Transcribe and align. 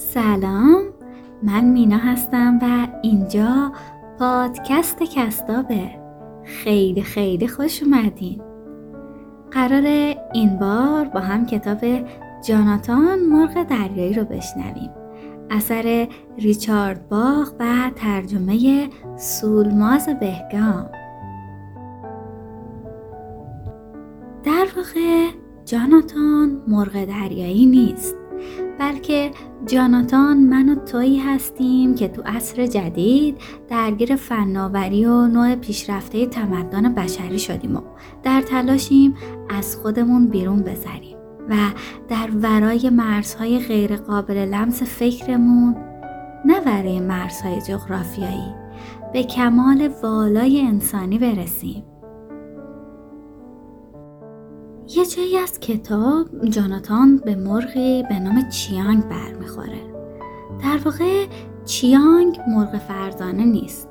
سلام 0.00 0.82
من 1.42 1.64
مینا 1.64 1.96
هستم 1.96 2.58
و 2.62 2.88
اینجا 3.02 3.72
پادکست 4.18 5.02
کستابه. 5.02 5.90
خیلی 6.44 7.02
خیلی 7.02 7.48
خوش 7.48 7.82
اومدین. 7.82 8.42
قرار 9.50 10.14
این 10.34 10.58
بار 10.58 11.04
با 11.04 11.20
هم 11.20 11.46
کتاب 11.46 11.78
جاناتان 12.44 13.18
مرغ 13.18 13.62
دریایی 13.62 14.14
رو 14.14 14.24
بشنویم. 14.24 14.90
اثر 15.50 16.08
ریچارد 16.38 17.08
باخ 17.08 17.52
و 17.60 17.90
ترجمه 17.96 18.88
سولماز 19.16 20.08
بهگام. 20.20 20.90
در 24.44 24.66
واقع 24.76 25.26
جاناتان 25.64 26.62
مرغ 26.68 27.04
دریایی 27.04 27.66
نیست. 27.66 28.16
بلکه 28.78 29.30
جاناتان 29.66 30.36
من 30.36 30.68
و 30.68 30.74
تویی 30.74 31.18
هستیم 31.18 31.94
که 31.94 32.08
تو 32.08 32.22
عصر 32.26 32.66
جدید 32.66 33.36
درگیر 33.68 34.16
فناوری 34.16 35.04
و 35.04 35.26
نوع 35.26 35.54
پیشرفته 35.54 36.26
تمدن 36.26 36.94
بشری 36.94 37.38
شدیم 37.38 37.76
و 37.76 37.80
در 38.22 38.40
تلاشیم 38.40 39.14
از 39.48 39.76
خودمون 39.76 40.28
بیرون 40.28 40.62
بزنیم 40.62 41.16
و 41.48 41.56
در 42.08 42.28
ورای 42.42 42.90
مرزهای 42.90 43.58
غیرقابل 43.58 44.34
لمس 44.34 44.82
فکرمون 44.82 45.76
نه 46.44 46.60
ورای 46.60 47.00
مرزهای 47.00 47.60
جغرافیایی 47.60 48.54
به 49.12 49.22
کمال 49.22 49.90
والای 50.02 50.60
انسانی 50.60 51.18
برسیم. 51.18 51.89
یه 54.96 55.06
جایی 55.06 55.38
از 55.38 55.60
کتاب 55.60 56.48
جاناتان 56.48 57.16
به 57.16 57.34
مرغی 57.34 58.02
به 58.02 58.18
نام 58.18 58.48
چیانگ 58.48 59.08
برمیخوره 59.08 59.80
در 60.62 60.78
واقع 60.84 61.26
چیانگ 61.64 62.40
مرغ 62.48 62.78
فرزانه 62.78 63.44
نیست 63.44 63.88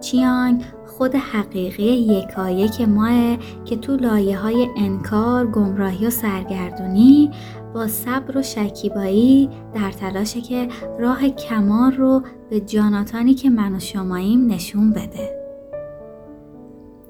چیانگ 0.00 0.64
خود 0.86 1.14
حقیقی 1.14 1.92
یکایک 1.92 2.80
ماه 2.80 3.36
که 3.64 3.76
تو 3.76 3.96
لایه 3.96 4.38
های 4.38 4.68
انکار، 4.76 5.46
گمراهی 5.46 6.06
و 6.06 6.10
سرگردونی 6.10 7.30
با 7.74 7.88
صبر 7.88 8.38
و 8.38 8.42
شکیبایی 8.42 9.50
در 9.74 9.92
تلاشه 9.92 10.40
که 10.40 10.68
راه 10.98 11.28
کمال 11.28 11.92
رو 11.92 12.22
به 12.50 12.60
جاناتانی 12.60 13.34
که 13.34 13.50
من 13.50 13.74
و 13.74 13.78
شماییم 13.78 14.46
نشون 14.46 14.90
بده. 14.90 15.40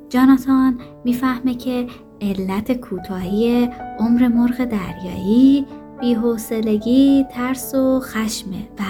جاناتان 0.08 0.78
می‌فهمه 1.04 1.54
که 1.54 1.86
علت 2.20 2.72
کوتاهی 2.72 3.68
عمر 3.98 4.28
مرغ 4.28 4.64
دریایی 4.64 5.66
بیحوصلگی، 6.00 7.26
ترس 7.30 7.74
و 7.74 8.00
خشمه 8.00 8.56
و 8.78 8.82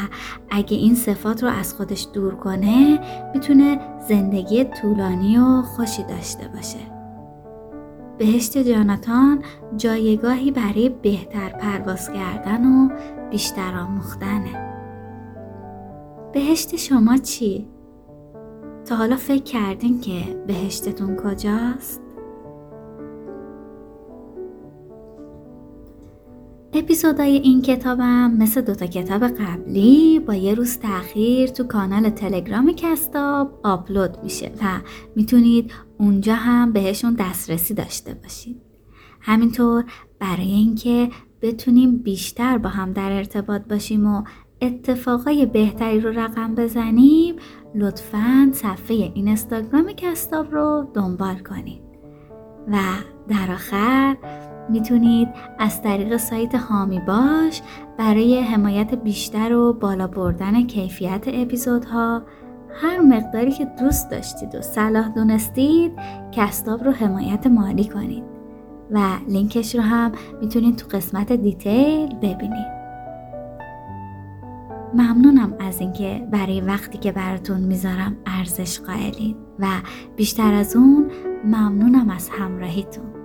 اگه 0.50 0.76
این 0.76 0.94
صفات 0.94 1.42
رو 1.42 1.48
از 1.48 1.74
خودش 1.74 2.06
دور 2.12 2.34
کنه 2.34 3.00
می‌تونه 3.34 3.78
زندگی 4.08 4.64
طولانی 4.64 5.38
و 5.38 5.62
خوشی 5.62 6.02
داشته 6.02 6.48
باشه. 6.48 6.78
بهشت 8.18 8.58
جاناتان 8.58 9.42
جایگاهی 9.76 10.50
برای 10.50 10.88
بهتر 10.88 11.48
پرواز 11.48 12.12
کردن 12.12 12.64
و 12.64 12.88
بیشتر 13.30 13.78
آموختنه. 13.78 14.70
بهشت 16.32 16.76
شما 16.76 17.16
چی؟ 17.16 17.68
تا 18.84 18.96
حالا 18.96 19.16
فکر 19.16 19.42
کردین 19.42 20.00
که 20.00 20.44
بهشتتون 20.46 21.16
کجاست؟ 21.16 22.00
اپیزودهای 26.72 27.36
این 27.36 27.62
کتابم 27.62 28.30
مثل 28.38 28.60
دوتا 28.60 28.86
کتاب 28.86 29.28
قبلی 29.28 30.18
با 30.18 30.34
یه 30.34 30.54
روز 30.54 30.78
تاخیر 30.78 31.48
تو 31.48 31.64
کانال 31.64 32.10
تلگرام 32.10 32.72
کستاب 32.72 33.60
آپلود 33.64 34.18
میشه 34.22 34.52
و 34.62 34.80
می‌تونید 35.16 35.72
اونجا 35.98 36.34
هم 36.34 36.72
بهشون 36.72 37.14
دسترسی 37.14 37.74
داشته 37.74 38.14
باشید. 38.14 38.56
همینطور 39.20 39.84
برای 40.18 40.50
اینکه 40.50 41.08
بتونیم 41.42 41.98
بیشتر 41.98 42.58
با 42.58 42.68
هم 42.68 42.92
در 42.92 43.12
ارتباط 43.12 43.62
باشیم 43.62 44.06
و 44.06 44.22
اتفاقای 44.60 45.46
بهتری 45.46 46.00
رو 46.00 46.10
رقم 46.10 46.54
بزنیم 46.54 47.36
لطفا 47.74 48.50
صفحه 48.52 49.12
اینستاگرام 49.14 49.92
کستاب 49.92 50.52
رو 50.52 50.90
دنبال 50.94 51.38
کنید. 51.38 51.82
و 52.68 52.78
در 53.28 53.52
آخر 53.52 54.16
می‌تونید 54.70 55.28
از 55.58 55.82
طریق 55.82 56.16
سایت 56.16 56.54
هامی 56.54 57.00
باش 57.00 57.62
برای 57.98 58.40
حمایت 58.40 58.94
بیشتر 58.94 59.52
و 59.52 59.72
بالا 59.72 60.06
بردن 60.06 60.66
کیفیت 60.66 61.24
اپیزودها. 61.26 62.22
هر 62.82 63.00
مقداری 63.00 63.52
که 63.52 63.64
دوست 63.64 64.10
داشتید 64.10 64.54
و 64.54 64.62
صلاح 64.62 65.08
دونستید 65.08 65.92
کستاب 66.32 66.84
رو 66.84 66.92
حمایت 66.92 67.46
مالی 67.46 67.84
کنید 67.84 68.24
و 68.90 68.98
لینکش 69.28 69.74
رو 69.74 69.80
هم 69.80 70.12
می‌تونید 70.40 70.76
تو 70.76 70.96
قسمت 70.96 71.32
دیتیل 71.32 72.14
ببینید. 72.14 72.80
ممنونم 74.94 75.54
از 75.60 75.80
اینکه 75.80 76.28
برای 76.30 76.60
وقتی 76.60 76.98
که 76.98 77.12
براتون 77.12 77.60
می‌ذارم 77.60 78.16
ارزش 78.26 78.80
قائلین 78.80 79.36
و 79.58 79.66
بیشتر 80.16 80.54
از 80.54 80.76
اون 80.76 81.10
ممنونم 81.44 82.10
از 82.10 82.28
همراهیتون. 82.28 83.19